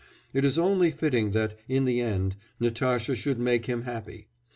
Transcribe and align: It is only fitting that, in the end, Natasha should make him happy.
It 0.33 0.43
is 0.43 0.57
only 0.57 0.89
fitting 0.89 1.29
that, 1.33 1.59
in 1.69 1.85
the 1.85 1.99
end, 2.01 2.35
Natasha 2.59 3.15
should 3.15 3.37
make 3.37 3.67
him 3.67 3.83
happy. 3.83 4.29